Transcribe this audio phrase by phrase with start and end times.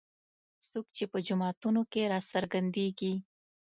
[0.69, 3.13] څوک چې په جوماتونو کې راڅرګندېږي.